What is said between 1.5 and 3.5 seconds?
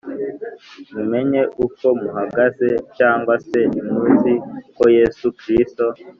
uko muhagaze Cyangwa